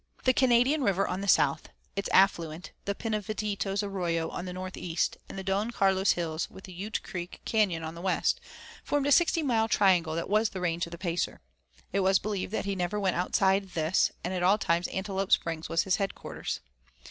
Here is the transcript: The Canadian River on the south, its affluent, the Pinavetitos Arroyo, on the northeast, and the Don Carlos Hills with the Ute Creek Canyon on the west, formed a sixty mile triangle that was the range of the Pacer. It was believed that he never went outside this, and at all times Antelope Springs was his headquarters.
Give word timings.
The 0.23 0.33
Canadian 0.33 0.81
River 0.81 1.07
on 1.07 1.21
the 1.21 1.27
south, 1.27 1.69
its 1.95 2.09
affluent, 2.11 2.71
the 2.85 2.95
Pinavetitos 2.95 3.83
Arroyo, 3.83 4.29
on 4.29 4.45
the 4.45 4.51
northeast, 4.53 5.15
and 5.29 5.37
the 5.37 5.43
Don 5.43 5.69
Carlos 5.69 6.13
Hills 6.13 6.49
with 6.49 6.63
the 6.63 6.73
Ute 6.73 7.03
Creek 7.03 7.39
Canyon 7.45 7.83
on 7.83 7.93
the 7.93 8.01
west, 8.01 8.41
formed 8.83 9.05
a 9.05 9.11
sixty 9.11 9.43
mile 9.43 9.67
triangle 9.67 10.15
that 10.15 10.27
was 10.27 10.49
the 10.49 10.59
range 10.59 10.87
of 10.87 10.91
the 10.91 10.97
Pacer. 10.97 11.39
It 11.93 11.99
was 11.99 12.17
believed 12.17 12.51
that 12.51 12.65
he 12.65 12.75
never 12.75 12.99
went 12.99 13.15
outside 13.15 13.75
this, 13.75 14.11
and 14.23 14.33
at 14.33 14.41
all 14.41 14.57
times 14.57 14.87
Antelope 14.87 15.31
Springs 15.31 15.69
was 15.69 15.83
his 15.83 15.97
headquarters. 15.97 16.61